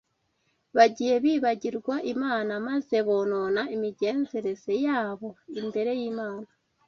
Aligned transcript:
bagiye 0.77 1.15
bibagirwa 1.23 1.95
Imana, 2.13 2.53
maze 2.67 2.97
bonona 3.07 3.61
imigenzereze 3.75 4.73
yabo 4.85 5.27
imbere 5.59 5.91
y’Imana. 5.99 6.49